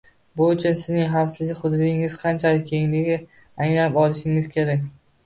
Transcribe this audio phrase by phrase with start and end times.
[0.39, 3.19] Bu uchun sizning xavfsiz hudud’ingiz qanchalar kengligini
[3.67, 4.89] anglab olishingiz kerak